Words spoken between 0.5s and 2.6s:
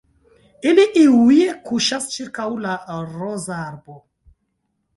Ili iuj kuŝas ĉirkaŭ